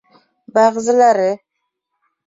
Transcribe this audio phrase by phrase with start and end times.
[0.57, 1.31] Бәғзеләре: